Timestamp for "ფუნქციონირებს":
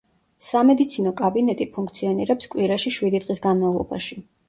1.77-2.53